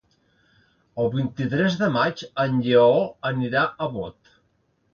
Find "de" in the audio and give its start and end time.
1.83-1.91